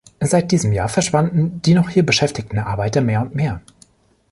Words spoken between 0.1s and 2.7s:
Seit diesem Jahr verschwanden die noch hier beschäftigten